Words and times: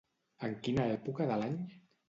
En 0.47 0.55
quina 0.69 0.87
època 0.95 1.31
de 1.33 1.39
l'any? 1.43 1.63